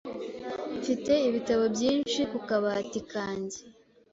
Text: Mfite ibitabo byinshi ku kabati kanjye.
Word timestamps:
Mfite 0.77 1.11
ibitabo 1.27 1.63
byinshi 1.75 2.19
ku 2.31 2.37
kabati 2.47 2.99
kanjye. 3.11 3.57